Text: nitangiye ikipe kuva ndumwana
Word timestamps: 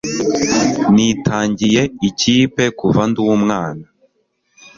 nitangiye 0.93 1.81
ikipe 2.09 2.63
kuva 2.79 3.01
ndumwana 3.09 3.85